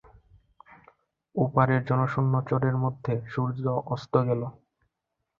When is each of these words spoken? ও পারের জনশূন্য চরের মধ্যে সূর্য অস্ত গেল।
ও 1.35 1.43
পারের 1.47 1.81
জনশূন্য 1.85 2.33
চরের 2.49 2.75
মধ্যে 2.77 3.13
সূর্য 3.27 3.63
অস্ত 3.87 4.13
গেল। 4.27 4.41